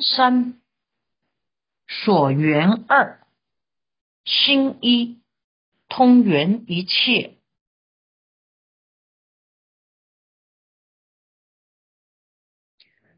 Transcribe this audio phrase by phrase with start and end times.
[0.00, 0.60] 三
[1.88, 3.26] 所缘二
[4.24, 5.20] 心一
[5.88, 7.34] 通圆一切。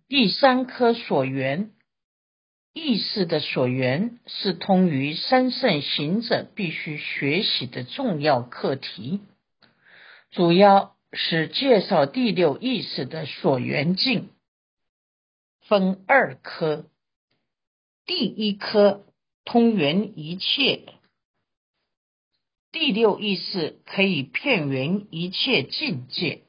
[0.06, 1.72] 第三颗所缘
[2.72, 9.20] 意识的所缘，是通于三圣行者必须学习的重要课题，
[10.30, 14.30] 主要是介绍第六意识的所缘境。
[15.66, 16.90] 分二科，
[18.04, 19.06] 第一科
[19.46, 20.92] 通圆一切，
[22.70, 26.42] 第六意识可以片圆一切境界，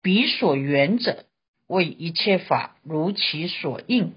[0.00, 1.26] 彼所缘者
[1.66, 4.14] 为一切法如其所应。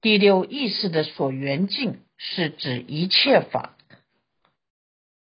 [0.00, 3.76] 第六意识的所缘境是指一切法，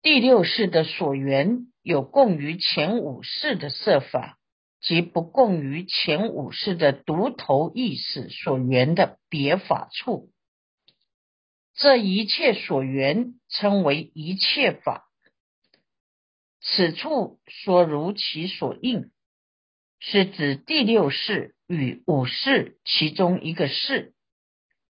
[0.00, 4.38] 第六世的所缘有共于前五世的色法。
[4.86, 10.30] 即不共于前五世的独头意识所缘的别法处，
[11.74, 15.08] 这一切所缘称为一切法。
[16.60, 19.10] 此处说如其所应，
[20.00, 24.12] 是指第六世与五世其中一个世、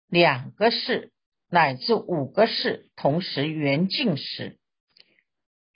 [0.08, 1.12] 两个世
[1.48, 4.58] 乃至五个世同时缘境时，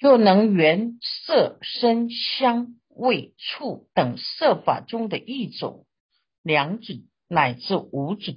[0.01, 2.78] 又能缘色声香。
[2.99, 5.87] 味触等色法中的一种、
[6.43, 8.37] 两种乃至五种，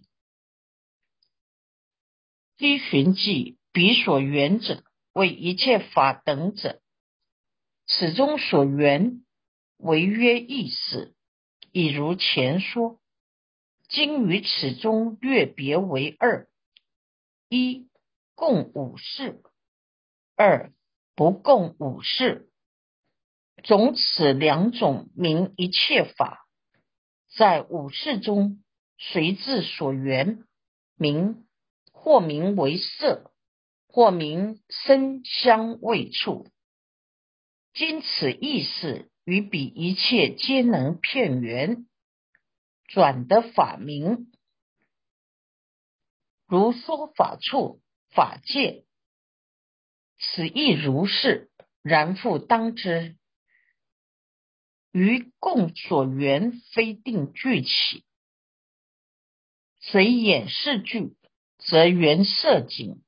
[2.60, 6.80] 依循迹彼所缘者为一切法等者，
[7.88, 9.26] 此中所缘
[9.78, 11.16] 为约意识，
[11.72, 13.00] 已如前说。
[13.90, 16.48] 今于此中略别为二：
[17.50, 17.90] 一
[18.36, 19.42] 共五事，
[20.38, 20.72] 二
[21.16, 22.51] 不共五事。
[23.64, 26.48] 总此两种名一切法，
[27.36, 28.64] 在五事中
[28.98, 30.44] 随自所缘
[30.96, 31.46] 名，
[31.92, 33.32] 或名为色，
[33.88, 36.48] 或名声香味触。
[37.74, 41.88] 今此意识与彼一切皆能片缘，
[42.86, 44.32] 转得法名，
[46.48, 48.86] 如说法处、法界，
[50.20, 51.50] 此亦如是。
[51.84, 53.18] 然复当知。
[54.92, 58.04] 于共所缘非定具起，
[59.80, 61.16] 随眼视具，
[61.58, 63.02] 则缘色景；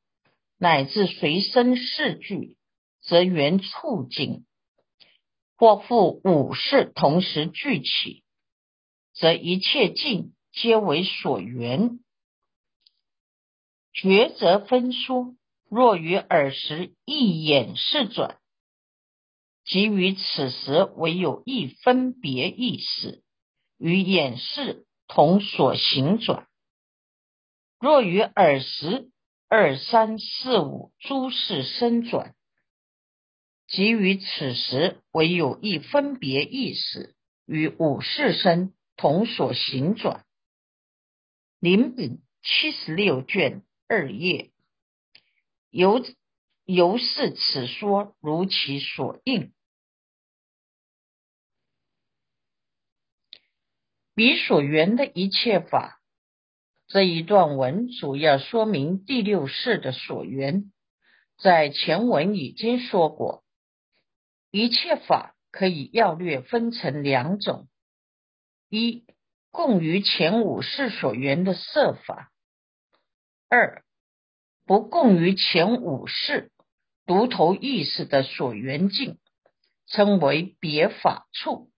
[0.57, 2.57] 乃至随身视具，
[3.01, 4.45] 则缘触景。
[5.55, 8.23] 或复五事同时具起，
[9.13, 12.00] 则一切境皆为所缘。
[13.94, 15.35] 抉择分说：
[15.69, 18.39] 若于耳时一眼视转。
[19.66, 23.24] 即于此时唯有一分别意识，
[23.78, 26.47] 与眼视同所行转。
[27.79, 29.09] 若于耳识
[29.47, 32.35] 二三四五诸事生转，
[33.68, 40.25] 即于此时唯有一分别意识，与五事生同所行转。
[41.59, 44.51] 临本七十六卷二页，
[45.69, 46.06] 由
[46.66, 49.53] 由是此说如其所应。
[54.16, 56.00] 彼所缘的一切法，
[56.88, 60.72] 这一段文主要说明第六世的所缘。
[61.38, 63.44] 在前文已经说过，
[64.51, 67.68] 一切法可以要略分成两种：
[68.69, 69.03] 一
[69.50, 72.30] 共于前五世所缘的色法；
[73.50, 73.84] 二
[74.66, 76.51] 不共于前五世
[77.06, 79.18] 独头意识的所缘境，
[79.88, 81.69] 称为别法处。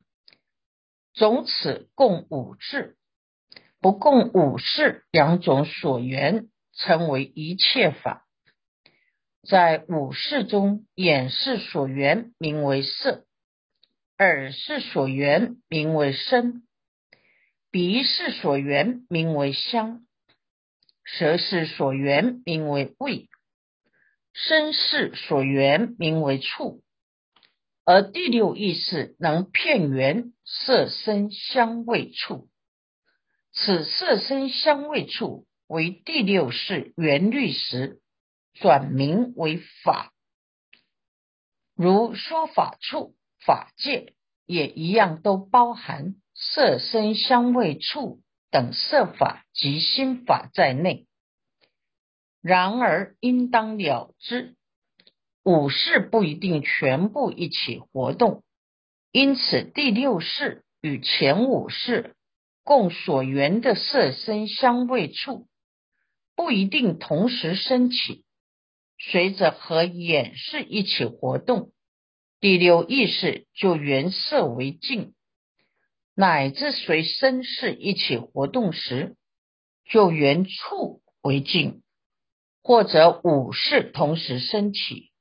[1.13, 2.97] 总此共五智，
[3.80, 8.25] 不共五事两种所缘，称为一切法。
[9.47, 13.26] 在五事中，眼是所缘名为色，
[14.17, 16.67] 耳是所缘名为声，
[17.72, 20.05] 鼻是所缘名为香，
[21.03, 23.29] 舌是所缘名为味，
[24.37, 26.84] 身世所缘名为触。
[27.85, 32.49] 而第六意识能片缘色声香味触，
[33.53, 38.02] 此色声香味触为第六识缘律时，
[38.55, 40.11] 转名为法。
[41.73, 44.16] 如说法处、法界
[44.46, 48.20] 也一样，都包含色声香味触
[48.52, 51.08] 等色法及心法在内。
[52.47, 54.53] 然而应当了知。
[55.44, 58.44] 五世不一定全部一起活动，
[59.12, 62.16] 因此第六世与前五世
[62.64, 65.47] 共所缘的色身香味触，
[66.36, 68.24] 不一定同时升起，
[69.00, 71.72] 随着和眼识一起活动。
[72.40, 75.16] 第六意识就缘色为境，
[76.14, 79.16] 乃至随身识一起活动时，
[79.90, 81.82] 就缘触为境，
[82.67, 85.12] 或者五世同时升起，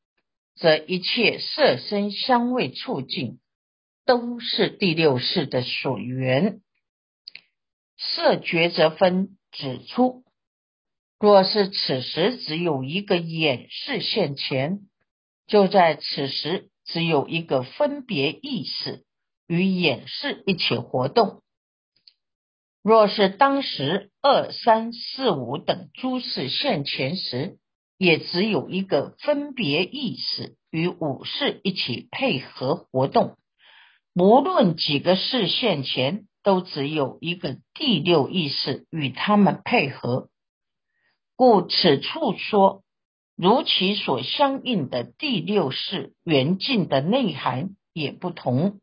[0.55, 3.39] 则一切色身香味触境
[4.07, 6.63] 都是第六世的所缘。
[7.99, 10.25] 色觉则分指出，
[11.21, 14.81] 若是此时只有一个眼视现前，
[15.47, 19.05] 就在此时只有一个分别意识
[19.47, 21.43] 与眼视一起活动；
[22.85, 27.59] 若是当时二三四五等诸事现前时，
[27.99, 33.37] 也只有一个分别意识与五事一起配合活动。
[34.15, 36.29] 无论几个事现前。
[36.45, 40.29] 都只有一个第六意识与他们配合，
[41.37, 42.83] 故此处说，
[43.35, 48.79] 如其所相应的第六识缘境的内涵也不同。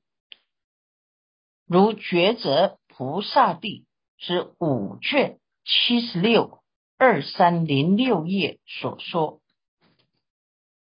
[1.67, 3.85] 如觉者菩萨地
[4.23, 6.59] 是五卷七十六
[6.99, 9.41] 二三零六页所说，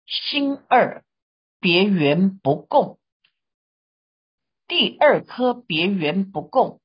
[0.08, 1.04] 心二
[1.60, 2.98] 别缘不共。
[4.68, 6.82] 第二颗别缘不共，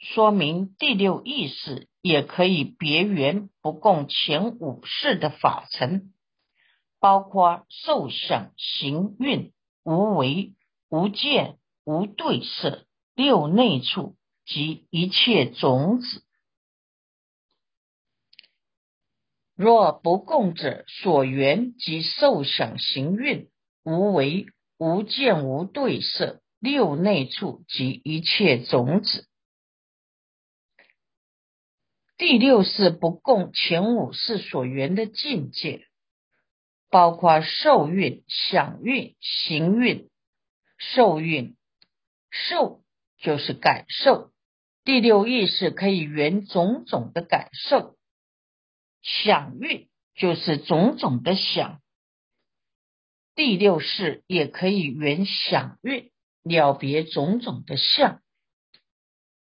[0.00, 6.12] 说明第六意识也可以别缘不共前五世的法尘，
[6.98, 9.52] 包括受想行运、
[9.84, 10.56] 无为、
[10.88, 14.16] 无见、无对色、六内处
[14.50, 16.24] 及一切种子。
[19.54, 23.48] 若不共者，所缘即受想行运、
[23.84, 26.42] 无为、无见、无对色。
[26.58, 29.26] 六内处及一切种子，
[32.18, 35.86] 第六是不共前五世所缘的境界，
[36.90, 40.10] 包括受运、想运、行运。
[40.76, 41.56] 受运，
[42.30, 42.82] 受
[43.16, 44.29] 就是感受，
[44.90, 47.94] 第六意识可以缘种种的感受；
[49.02, 51.80] 想运就是种种的想，
[53.36, 56.10] 第六世也可以缘想运。
[56.42, 58.20] 了别种种的相，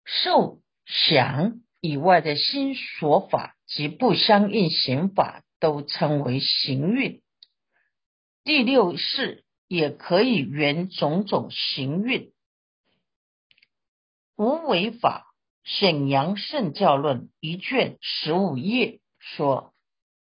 [0.05, 7.23] 受想以外的心所法及不相应行法，都称为行运。
[8.43, 12.31] 第六世也可以圆种种行运。
[14.35, 15.27] 无为法
[15.63, 19.73] 沈阳圣教论一卷十五页说：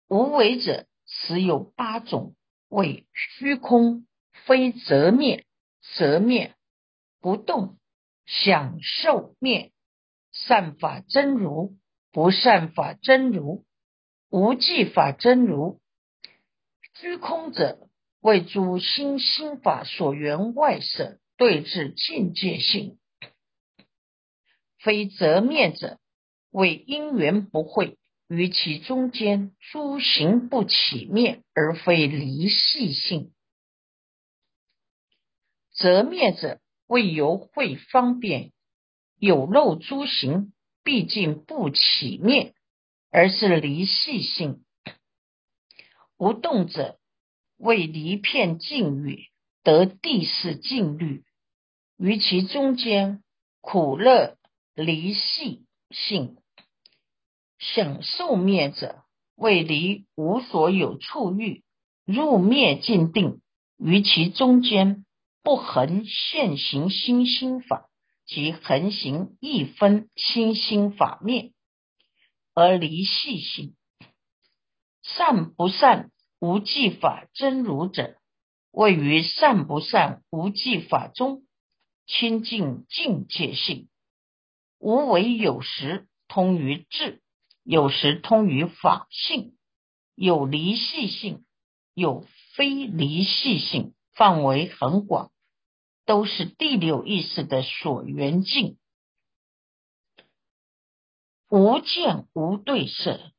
[0.07, 2.35] 无为者，实有八种，
[2.67, 4.05] 为虚空，
[4.45, 5.45] 非则灭。
[5.97, 6.53] 则灭
[7.21, 7.79] 不动，
[8.27, 9.71] 享受灭
[10.31, 11.75] 善法真如，
[12.11, 13.65] 不善法真如，
[14.29, 15.81] 无记法真如。
[16.93, 17.89] 虚空者
[18.19, 22.99] 为诸心心法所缘外色对治境界性，
[24.83, 25.99] 非则灭者
[26.49, 27.97] 为因缘不会
[28.27, 33.31] 于其中间诸行不起灭，而非离系性。
[35.73, 38.51] 则灭者，为由会方便
[39.17, 42.53] 有漏诸行，毕竟不起灭，
[43.11, 44.63] 而是离系性；
[46.17, 46.97] 无动者，
[47.57, 49.27] 为离片境语
[49.63, 51.23] 得地势境律，
[51.97, 53.23] 于其中间
[53.59, 54.37] 苦乐
[54.83, 56.35] 离系性；
[57.59, 59.03] 享受灭者，
[59.35, 61.63] 为离无所有处欲
[62.05, 63.41] 入灭尽定，
[63.77, 65.05] 于其中间。
[65.43, 67.89] 不恒现行心心法
[68.27, 71.51] 即恒行一分心心法灭
[72.53, 73.75] 而离系性
[75.01, 78.17] 善不善无记法真如者，
[78.69, 81.41] 位于善不善无记法中
[82.05, 83.89] 清净境界性
[84.81, 87.21] 无为有时通于智，
[87.63, 89.55] 有时通于法性，
[90.15, 91.45] 有离系性，
[91.93, 93.93] 有非离系性。
[94.13, 95.31] 范围很广，
[96.05, 98.77] 都是第六意识的所缘境。
[101.49, 103.31] 无见无对色，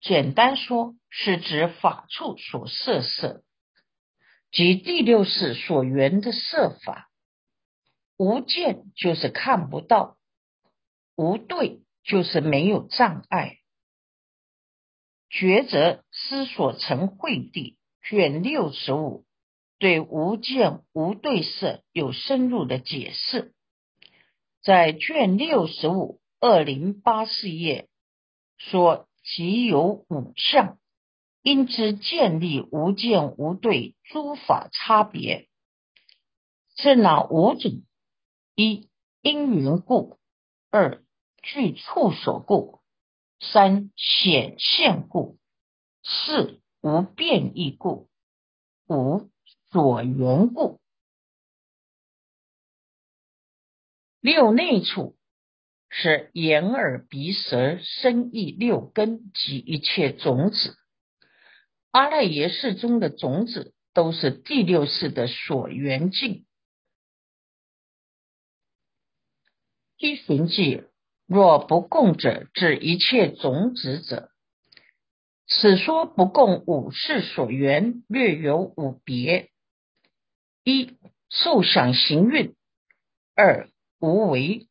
[0.00, 3.42] 简单说是指法处所摄色，
[4.52, 7.10] 即第六识所缘的色法。
[8.16, 10.16] 无见就是看不到，
[11.16, 13.58] 无对就是没有障碍。
[15.30, 19.24] 抉择思所成慧地卷六十五。
[19.80, 23.52] 对无见无对色有深入的解释，
[24.62, 27.88] 在卷六十五二零八四页
[28.56, 30.78] 说，即有五相，
[31.42, 35.48] 因之建立无见无对诸法差别，
[36.76, 37.82] 是哪五种？
[38.54, 38.88] 一
[39.20, 40.18] 因缘故，
[40.70, 41.03] 二
[41.44, 42.80] 具处所故，
[43.38, 45.38] 三显现故，
[46.02, 48.08] 四无变异故，
[48.88, 49.30] 五
[49.70, 50.80] 所缘故。
[54.20, 55.16] 六内处
[55.90, 60.78] 是眼耳鼻舌身意六根及一切种子。
[61.90, 66.46] 阿赖耶识中的种子都是第六识的所缘境。
[69.98, 70.84] 一寻记
[71.26, 74.30] 若不共者，指一切种子者。
[75.46, 79.50] 此说不共五世所缘，略有五别：
[80.64, 80.96] 一
[81.28, 82.54] 受想行蕴；
[83.34, 83.68] 二
[84.00, 84.68] 无为，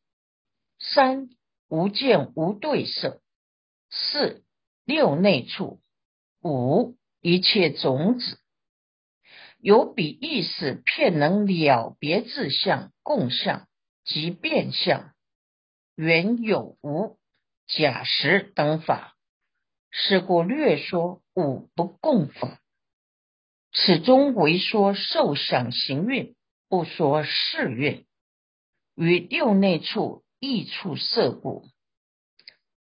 [0.78, 1.28] 三
[1.68, 3.20] 无见无对色，
[3.90, 4.44] 四
[4.84, 5.80] 六内处，
[6.42, 8.38] 五一切种子，
[9.58, 13.68] 有彼意识片能了别自相、共相
[14.04, 15.13] 及变相，
[15.96, 17.18] 原有无、
[17.68, 19.14] 假实等法，
[19.90, 22.60] 是故略说五不共法。
[23.72, 26.34] 此中为说受想行蕴，
[26.68, 28.06] 不说事蕴。
[28.96, 31.68] 于六内处异处色故，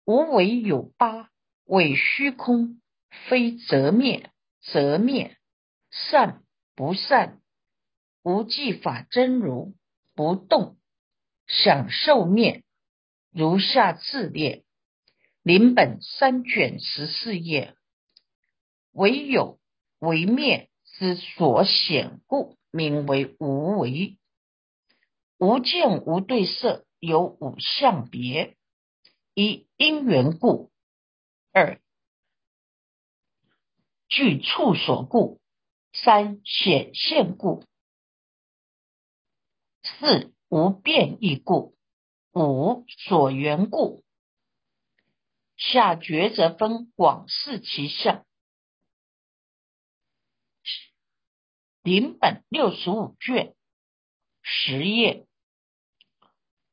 [0.04, 1.30] 无为有八，
[1.64, 2.80] 为虚空，
[3.28, 4.30] 非则灭，
[4.60, 5.36] 则灭；
[5.90, 6.42] 善
[6.76, 7.40] 不善，
[8.22, 9.74] 无记法真如，
[10.14, 10.76] 不动，
[11.48, 12.62] 享受灭。
[13.32, 14.62] 如下自列，
[15.42, 17.74] 临本三卷十四页，
[18.92, 19.58] 唯有
[19.98, 24.18] 为灭之所显故，名为无为。
[25.38, 28.56] 无见无对色，有五相别：
[29.34, 30.70] 一因缘故，
[31.52, 31.80] 二
[34.08, 35.40] 具处所故，
[35.94, 37.64] 三显现故，
[39.82, 41.74] 四无变异故，
[42.32, 44.04] 五所缘故。
[45.56, 48.24] 下抉择分广视其相，
[51.82, 53.54] 临本六十五卷
[54.42, 55.26] 十页。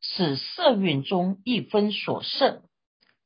[0.02, 2.64] 此色蕴中一分所摄，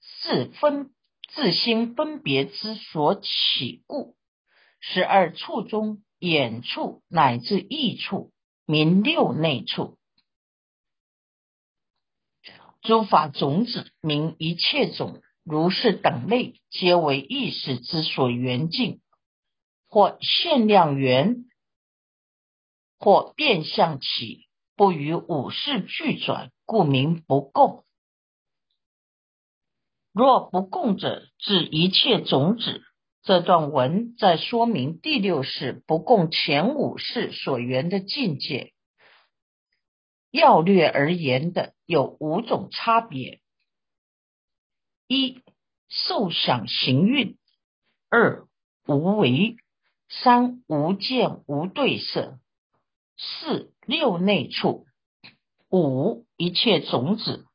[0.02, 0.94] 是分
[1.34, 4.18] 自心分别之所起故。
[4.80, 8.34] 十二处中，眼处乃至意处，
[8.66, 9.98] 名六内处。
[12.84, 19.02] 诸法种子名一切种，如是等类，皆为意识之所缘境，
[19.90, 21.46] 或限量缘，
[23.00, 26.52] 或变相起，不与五事俱转。
[26.66, 27.84] 故名不共。
[30.14, 32.82] 若不共者，指一切种子。
[33.22, 38.73] 这段文在说明第六世不共前五世所缘的境界。
[40.34, 43.40] 要略而言的有五种差别：
[45.08, 45.44] 一、
[45.90, 47.38] 受想行蕴；
[48.10, 48.48] 二、
[48.88, 49.58] 无为；
[50.10, 52.40] 三、无见无对色；
[53.16, 54.88] 四、六内处。
[55.70, 57.46] 五一切种子，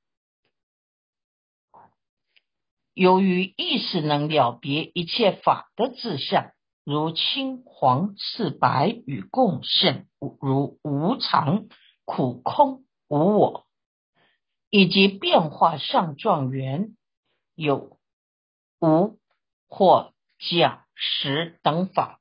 [2.94, 6.52] 由于意识能了别一切法的志向，
[6.84, 10.06] 如青黄赤白与共性，
[10.40, 11.66] 如无常、
[12.08, 13.66] 苦、空、无我，
[14.70, 16.96] 以及变化相状缘
[17.54, 17.98] 有
[18.80, 19.18] 无
[19.68, 22.18] 或假实等法，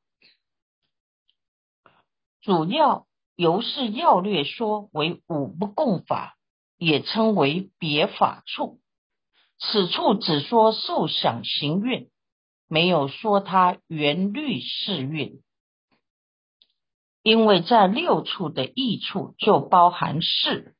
[2.41, 3.07] 主要。
[3.39, 6.39] 由是要略说为五不共法，
[6.75, 8.79] 也称为别法处。
[9.59, 12.09] 此处只说受想行蕴，
[12.67, 15.43] 没有说它原律是蕴。
[17.27, 20.77] 因为在六处的异处就包含事，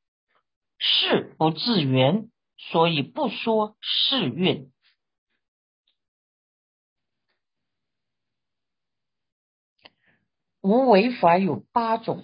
[0.78, 4.72] 事不自圆，所以不说是运。
[10.62, 12.24] 无为法有八种。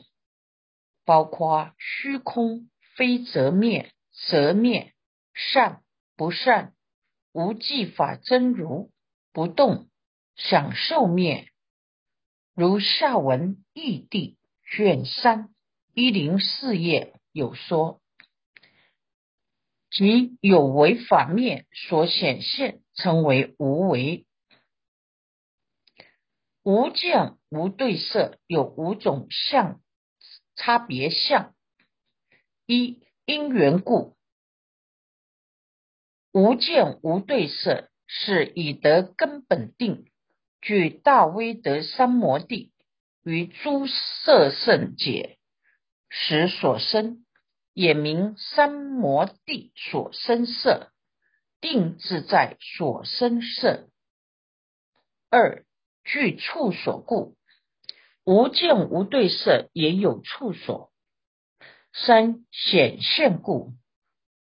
[1.04, 3.92] 包括虚空非则灭，
[4.30, 4.94] 则灭
[5.34, 5.84] 善
[6.16, 6.74] 不善，
[7.34, 8.90] 无记法真如
[9.34, 9.90] 不动，
[10.38, 11.53] 享受灭。
[12.56, 15.50] 如下文义地卷三
[15.94, 18.00] 一零四页有说，
[19.90, 24.26] 即有为法灭所显现，称为无为。
[26.62, 29.82] 无见无对色，有五种相。
[30.56, 31.56] 差别相
[32.68, 34.16] 一因缘故，
[36.32, 40.06] 无见无对色，是以得根本定。
[40.64, 42.72] 据大威德三摩地
[43.22, 45.38] 于诸色圣解
[46.08, 47.26] 时所生，
[47.74, 50.90] 也名三摩地所生色。
[51.60, 53.88] 定自在所生色。
[55.30, 55.66] 二
[56.04, 57.38] 具处所故，
[58.26, 60.92] 无见无对色，也有处所。
[61.94, 63.74] 三显现故。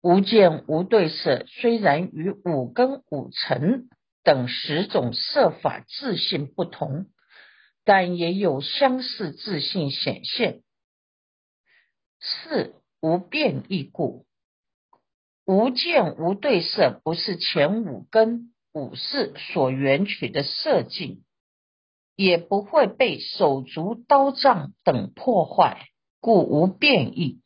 [0.01, 3.88] 无见无对色，虽然与五根五尘
[4.24, 7.08] 等十种色法自信不同，
[7.84, 10.62] 但也有相似自信显现。
[12.20, 14.25] 四无变异故，
[15.46, 21.24] 无见无对色，不是前五根五识所缘取的色境，
[22.16, 25.88] 也不会被手足刀杖等破坏，
[26.20, 27.42] 故无变异。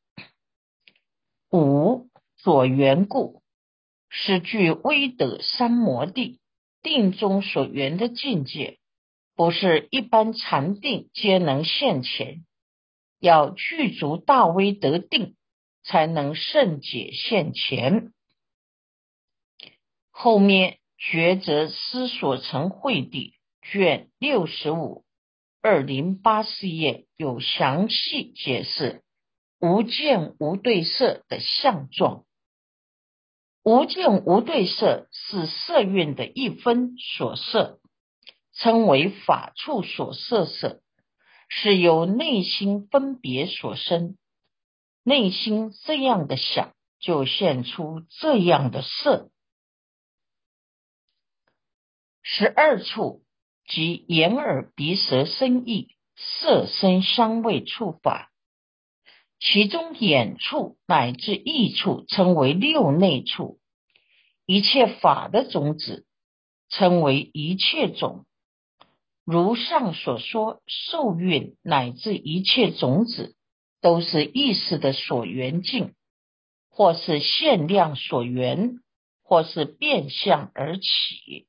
[1.52, 2.10] 五。
[2.38, 3.42] 所缘故，
[4.08, 6.40] 是具威德三摩地
[6.86, 8.78] 定中所缘的境界，
[9.36, 12.46] 不是一般禅定皆能现前，
[13.20, 15.36] 要具足大威德定，
[15.84, 18.14] 才能圣解现前。
[20.12, 25.04] 后面抉择思所成会地卷六十五
[25.64, 29.02] 二零八四页有详细解释
[29.60, 32.26] 无见无对色的相状。
[33.66, 37.80] 无见无对色是色蕴的一分所色，
[38.54, 40.84] 称为法处所色色，
[41.50, 44.18] 是由内心分别所生。
[45.04, 49.32] 内心这样的想，就现出这样的色。
[52.22, 53.24] 十二处
[53.68, 58.32] 即眼耳鼻舌身意色声香味触法，
[59.48, 63.60] 其中眼处乃至意处称为六内处。
[64.48, 66.08] 一切法的种子
[66.70, 68.26] 称为一切种，
[69.24, 73.36] 如上所说，受孕乃至一切种子，
[73.82, 75.94] 都是意识的所缘境，
[76.70, 78.80] 或是限量所缘，
[79.24, 81.48] 或是变相而起，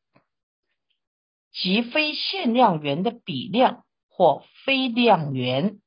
[1.50, 5.80] 即非限量缘的比量或非量缘。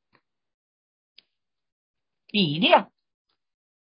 [2.31, 2.91] 比量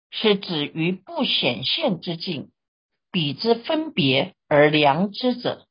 [0.10, 2.52] 是指于不显现之境。
[3.10, 5.66] 比之分别而量之者，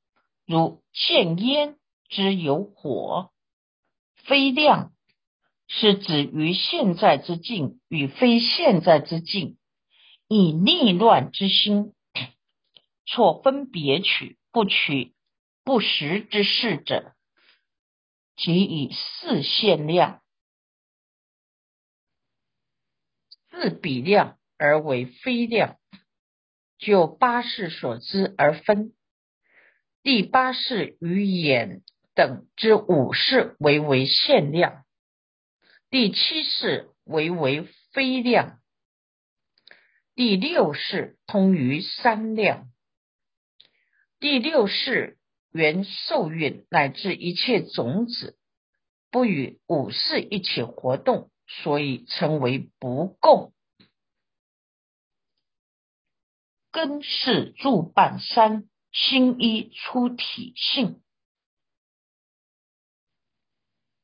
[0.46, 1.76] 如见烟
[2.08, 3.30] 之有火；
[4.14, 4.92] 非量
[5.68, 9.58] 是指于现在之境与非现在之境，
[10.26, 11.92] 以逆乱之心
[13.04, 15.14] 错分别取不取
[15.62, 17.12] 不实之事者，
[18.34, 20.22] 即以四现量、
[23.56, 25.78] 四比量而为非量。
[26.78, 28.92] 就八事所知而分，
[30.02, 31.80] 第八事与眼
[32.14, 34.84] 等之五事为为限量，
[35.88, 38.60] 第七事为为非量，
[40.14, 42.68] 第六事通于三量，
[44.20, 45.16] 第六事
[45.50, 48.36] 原受孕乃至一切种子
[49.10, 53.52] 不与五事一起活动，所以称为不共。
[56.70, 61.00] 根是助半三心一出体性，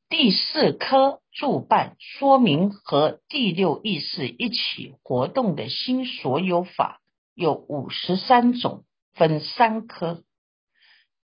[0.09, 7.01] 第四颗助半说明和第六意识一起活动的心所有法
[7.33, 10.23] 有五十三种，分三颗。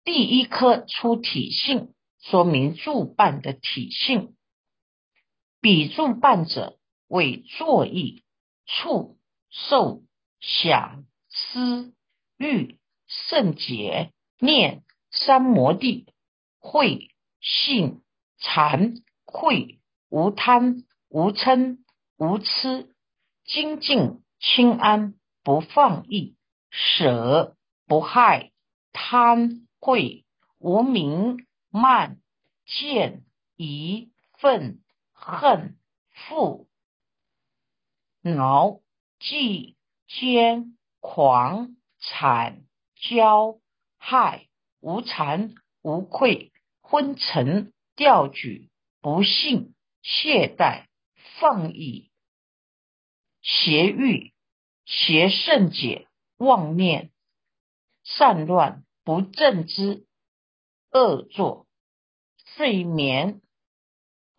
[0.05, 4.36] 第一颗出体性，说明助半的体性，
[5.67, 6.77] 比助半者
[7.09, 8.23] 为作意、
[8.65, 9.17] 触、
[9.49, 10.01] 受、
[10.39, 11.03] 想。
[11.29, 11.93] 思、
[12.37, 16.07] 欲、圣解、念、三摩地、
[16.57, 17.09] 慧、
[17.41, 18.01] 性、
[18.39, 18.93] 禅、
[19.25, 21.79] 慧、无贪、无嗔、
[22.15, 22.95] 无痴、
[23.43, 26.37] 精进、清安、不放逸、
[26.69, 28.53] 舍、不害、
[28.93, 30.23] 贪、慧、
[30.59, 32.21] 无名、慢、
[32.65, 33.25] 见、
[33.57, 34.79] 疑、愤、
[35.27, 35.77] 恨、
[36.11, 36.67] 负、
[38.21, 38.79] 恼、
[39.19, 40.77] 忌、奸。
[40.99, 42.65] 狂、惨、
[42.97, 43.59] 骄、
[43.97, 44.47] 害、
[44.79, 48.69] 无惭、无愧、昏沉、吊举、
[49.01, 50.87] 不信、懈怠、
[51.39, 52.11] 放逸、
[53.41, 54.33] 邪欲、
[54.85, 57.11] 邪圣解、妄念、
[58.03, 60.05] 散乱、不正之、
[60.91, 61.67] 恶作、
[62.55, 63.41] 睡眠、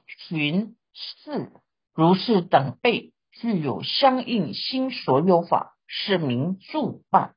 [0.07, 1.52] 寻四
[1.94, 7.37] 如是等辈具有相应心所有法，是名住办。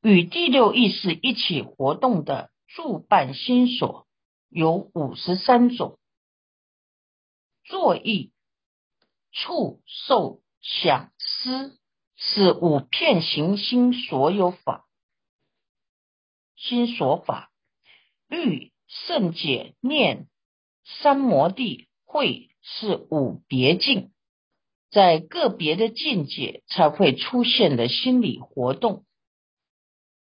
[0.00, 4.06] 与第六意识一起活动的住办心所
[4.48, 5.98] 有五十三种：
[7.64, 8.32] 坐意、
[9.32, 11.78] 触、受、想、思，
[12.14, 14.87] 是五片行心所有法。
[16.58, 17.52] 心所法
[18.28, 20.28] 欲、圣解、念、
[20.84, 24.12] 三摩地、会是五别境，
[24.90, 29.04] 在个别的境界才会出现的心理活动。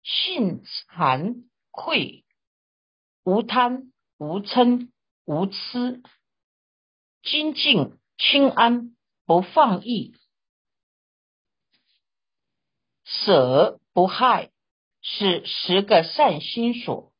[0.03, 2.25] 性惭愧，
[3.25, 4.91] 无贪无嗔
[5.25, 6.03] 无痴，
[7.23, 10.15] 精进清安不放逸，
[13.05, 14.51] 舍不害。
[15.03, 17.13] 是十个善心所。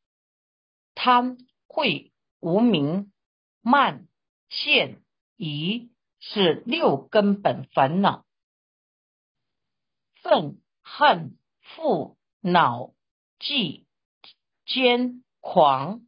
[0.95, 3.13] 贪恚无明
[3.61, 4.09] 慢
[4.49, 5.03] 见
[5.37, 8.25] 疑是六根本烦恼，
[10.23, 12.17] 愤恨负。
[12.43, 12.95] 恼、
[13.39, 13.87] 忌、
[14.65, 16.01] 奸、狂、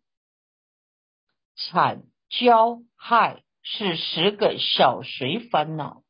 [1.55, 6.05] 惨、骄、害，是十个小随烦恼。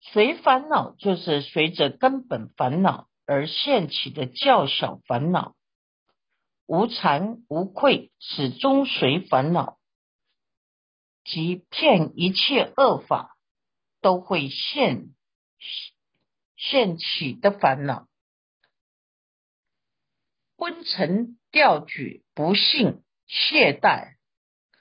[0.00, 5.54] 随烦恼就是随着根本烦恼而现起的较小烦恼。
[6.64, 9.78] 无惭无愧始终随烦恼，
[11.24, 13.36] 即骗一切恶法
[14.00, 15.14] 都会现
[16.56, 18.08] 现起的烦恼。
[20.56, 24.16] 昏沉吊举、不信、懈怠、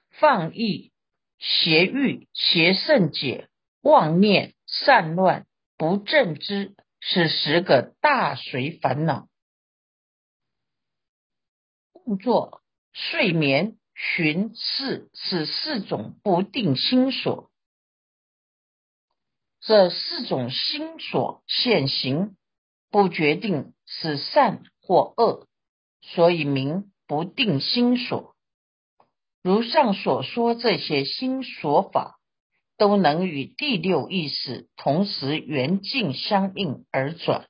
[0.09, 0.93] 放逸、
[1.37, 3.49] 邪欲、邪圣解、
[3.81, 5.45] 妄念、散乱、
[5.77, 9.27] 不正知，是十个大随烦恼。
[11.91, 12.61] 工作、
[12.93, 17.51] 睡眠、寻事是四种不定心所。
[19.59, 22.37] 这四种心所现行，
[22.89, 25.47] 不决定是善或恶。
[26.01, 28.33] 所以名不定心所，
[29.41, 32.17] 如上所说，这些心所法
[32.77, 37.49] 都能与第六意识同时缘境相应而转，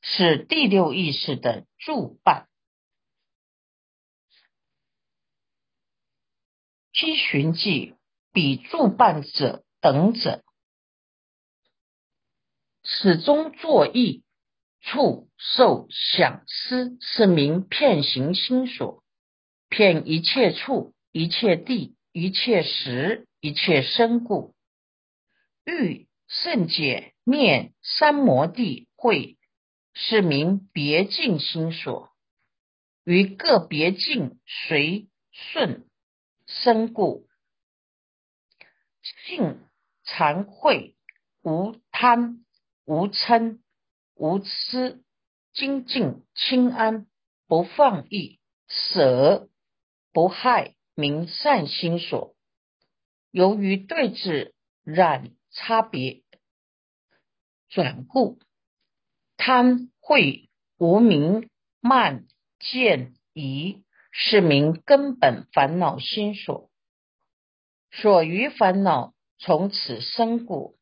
[0.00, 2.48] 是第六意识的助伴。
[6.92, 7.94] 七寻记
[8.32, 10.44] 比助伴者等者，
[12.82, 14.22] 始终作意。
[14.82, 19.02] 触、受、想、思是名片行心所，
[19.68, 24.56] 片一切处、一切地、一切时、一切身故。
[25.64, 29.38] 欲、圣解、念、三摩地、会
[29.94, 32.10] 是名别境心所，
[33.04, 35.88] 于个别境随顺
[36.48, 37.28] 身故。
[39.28, 39.60] 性
[40.04, 40.96] 惭愧，
[41.42, 42.44] 无贪
[42.84, 43.60] 无嗔。
[44.16, 45.04] 无痴
[45.52, 47.06] 精进清安
[47.46, 49.48] 不放逸舍
[50.12, 52.35] 不害名善心所，
[53.36, 56.22] 由于对治染差别
[57.68, 58.38] 转故
[59.36, 62.24] 贪恚无明慢
[62.58, 66.70] 见疑是名根本烦恼心所，
[67.90, 70.78] 所余烦恼从此生故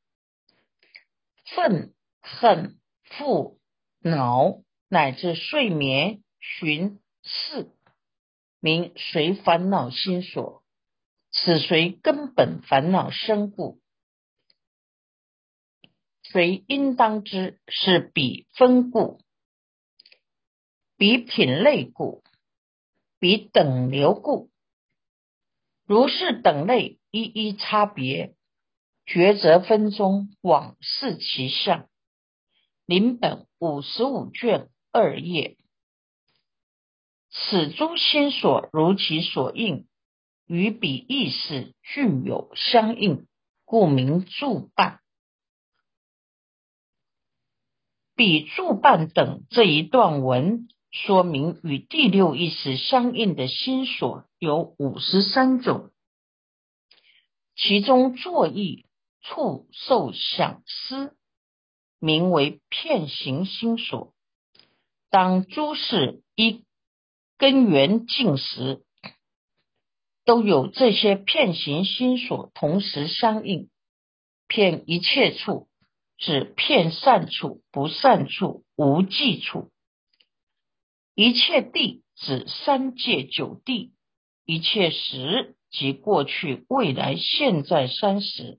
[1.44, 2.78] 愤恨。
[3.04, 3.60] 复
[4.00, 7.70] 恼乃至睡眠寻事，
[8.58, 10.63] 名随烦恼心所，
[11.36, 13.80] 此随根本烦恼生故，
[16.22, 19.20] 随应当知是彼分故，
[20.96, 22.22] 彼品类故，
[23.18, 24.48] 彼等流故。
[25.86, 28.36] 如是等类一一差别，
[29.04, 31.88] 抉择分中往视其相。
[32.86, 35.56] 临本五十五卷二页，
[37.30, 39.88] 此诸心所如其所应，
[40.46, 43.26] 与彼意识具有相应，
[43.64, 45.00] 故名助伴。
[48.14, 55.90] 彼助伴等这一段文说明，与第六意识相应的心所有五十三种，
[57.56, 58.86] 其中作意、
[59.20, 61.16] 触、受、想、思。
[62.00, 64.12] 名为片行心所。
[65.08, 66.66] 当诸事一
[67.38, 68.83] 根源尽时，
[70.24, 73.68] 都有这些片行心所同时相应。
[74.48, 75.68] 片一切处，
[76.18, 79.70] 指片善处、不善处、无记处；
[81.14, 83.92] 一切地，指三界九地；
[84.44, 88.58] 一切时，即过去、未来、现在三时；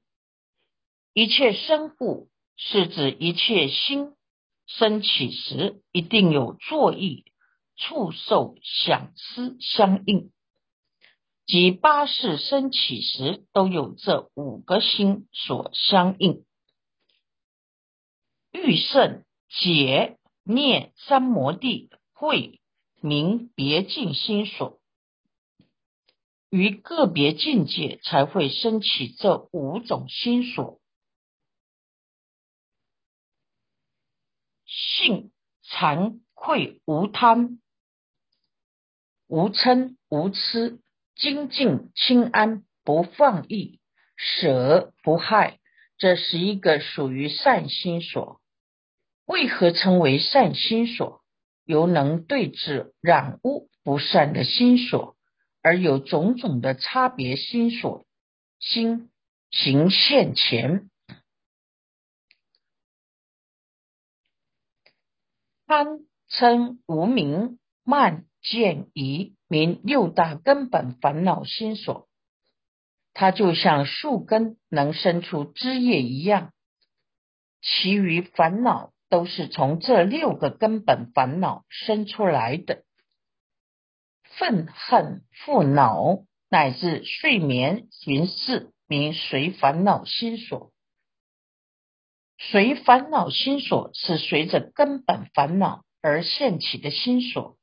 [1.13, 2.29] 一切生故。
[2.57, 4.13] 是指一切心
[4.65, 7.25] 升起时，一定有作意、
[7.75, 10.31] 触受、想思相应。
[11.45, 16.43] 即八识升起时，都有这五个心所相应。
[18.51, 22.61] 欲胜解念三摩地会
[22.99, 24.81] 明别境心所，
[26.49, 30.81] 于个别境界才会升起这五种心所。
[34.65, 35.31] 性
[35.63, 37.61] 惭愧无贪
[39.27, 40.81] 无嗔无痴。
[41.15, 43.79] 精进清安，不放逸，
[44.15, 45.59] 舍不害，
[45.97, 48.41] 这是一个属于善心所。
[49.25, 51.21] 为何称为善心所？
[51.63, 55.17] 由能对治染污不善的心所，
[55.63, 58.05] 而有种种的差别心所
[58.59, 59.09] 心
[59.49, 60.91] 行现前。
[65.65, 69.35] 贪嗔无名慢见疑。
[69.47, 72.07] 名六大根本烦恼心所，
[73.13, 76.51] 它就像树根能生出枝叶一样，
[77.61, 82.83] 其余烦恼都是从这六个根本烦恼生出来的。
[84.23, 90.71] 愤恨、负恼乃至睡眠、行事，名随烦恼心所。
[92.39, 97.57] 随烦恼心所是随着根本烦恼而现起的心所。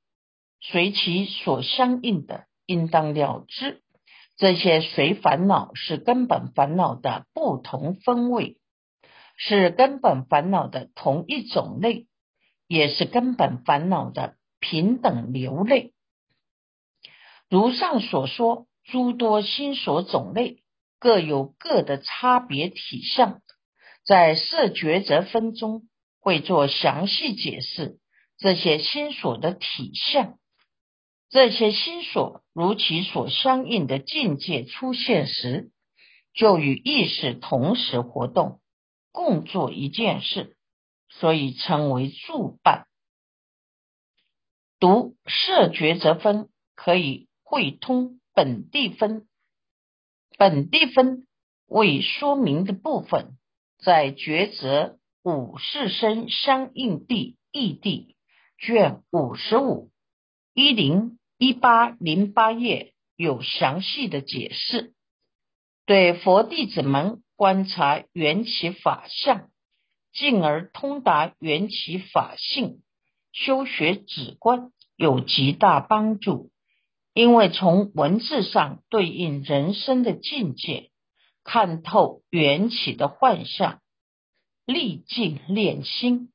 [0.64, 3.83] 随其所相应的，应当了知。
[4.37, 8.59] 这些随烦恼是根本烦恼的不同分位，
[9.37, 12.07] 是根本烦恼的同一种类，
[12.68, 15.92] 也是根本烦恼的平等流类。
[17.51, 20.62] 如上所说，诸多心所种类
[21.01, 23.42] 各有各的差别体相，
[24.05, 25.83] 在色觉则分中
[26.20, 27.98] 会做详细解释
[28.38, 30.38] 这些心所的体相。
[31.33, 35.71] 这些心所如其所相应的境界出现时，
[36.35, 38.61] 就与意识同时活动，
[39.12, 40.59] 共做一件事，
[41.09, 42.87] 所以称为助伴。
[44.79, 49.27] 读色觉则分可以会通本地分，
[50.37, 51.27] 本地分
[51.66, 53.38] 为说明的部分，
[53.79, 58.16] 在抉择五世身相应地异地
[58.59, 59.90] 卷五十五
[60.53, 61.18] 一零。
[61.44, 64.94] 一八零八页有详细的解释，
[65.87, 69.50] 对佛弟子们观察缘起法相，
[70.12, 72.85] 进而通达缘起法性，
[73.33, 76.52] 修学止观有极大帮助。
[77.12, 80.92] 因为从文字上对应人生的境界，
[81.42, 83.81] 看透缘起的幻象，
[84.64, 86.31] 历尽练心，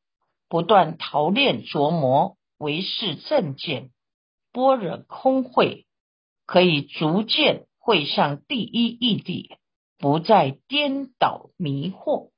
[0.50, 3.90] 不断陶炼琢磨，为是正见。
[4.58, 5.86] 般若空慧
[6.48, 9.56] 可以逐渐会上第一义地，
[10.00, 12.32] 不再颠倒迷惑。